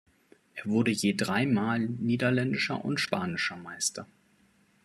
[0.55, 4.07] Er wurde je dreimal niederländischer und spanischer Meister.